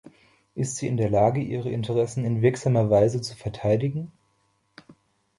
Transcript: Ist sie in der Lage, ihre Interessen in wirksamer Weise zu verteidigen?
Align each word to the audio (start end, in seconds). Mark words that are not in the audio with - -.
Ist 0.55 0.77
sie 0.77 0.87
in 0.87 0.97
der 0.97 1.11
Lage, 1.11 1.41
ihre 1.41 1.69
Interessen 1.69 2.25
in 2.25 2.41
wirksamer 2.41 2.89
Weise 2.89 3.21
zu 3.21 3.35
verteidigen? 3.37 4.11